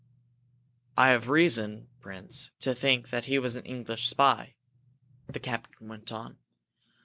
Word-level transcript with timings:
"I 0.97 1.09
have 1.09 1.29
reason, 1.29 1.87
Prince, 1.99 2.49
to 2.61 2.73
think 2.73 3.11
that 3.11 3.25
he 3.25 3.37
was 3.37 3.55
an 3.55 3.67
English 3.67 4.07
spy," 4.09 4.55
the 5.27 5.39
captain 5.39 5.89
went 5.89 6.11
on. 6.11 6.39